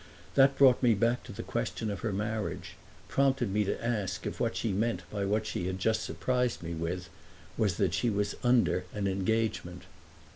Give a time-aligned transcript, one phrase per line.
[0.33, 2.71] That brought me back to the question of her marriage,
[3.07, 6.73] prompted me to ask if what she meant by what she had just surprised me
[6.73, 7.07] with
[7.55, 9.83] was that she was under an engagement.